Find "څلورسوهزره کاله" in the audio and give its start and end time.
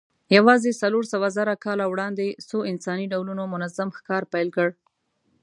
0.81-1.85